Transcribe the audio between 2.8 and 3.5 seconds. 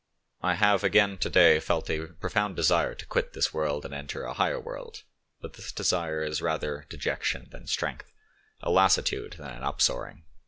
to quit